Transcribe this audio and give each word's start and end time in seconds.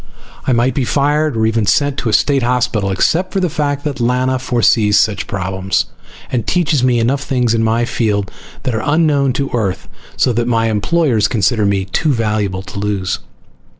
I 0.47 0.51
might 0.51 0.73
be 0.73 0.83
fired, 0.83 1.37
or 1.37 1.45
even 1.45 1.67
sent 1.67 1.97
to 1.99 2.09
a 2.09 2.13
state 2.13 2.41
hospital, 2.41 2.89
except 2.89 3.31
for 3.31 3.39
the 3.39 3.51
fact 3.51 3.83
that 3.83 3.99
Lana 4.01 4.39
foresees 4.39 4.97
such 4.97 5.27
problems 5.27 5.85
and 6.31 6.47
teaches 6.47 6.83
me 6.83 6.97
enough 6.99 7.21
things 7.21 7.53
in 7.53 7.61
my 7.63 7.85
field 7.85 8.31
that 8.63 8.73
are 8.73 8.81
unknown 8.83 9.31
to 9.33 9.51
Earth, 9.53 9.87
so 10.17 10.33
that 10.33 10.47
my 10.47 10.71
employers 10.71 11.27
consider 11.27 11.67
me 11.67 11.85
too 11.85 12.11
valuable 12.13 12.63
to 12.63 12.79
lose. 12.79 13.19